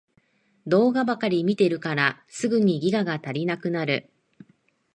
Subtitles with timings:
[0.65, 4.09] 動画ばかり見てるからすぐにギガが足りなくなる